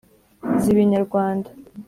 [0.61, 1.49] Ziba inyarwanda.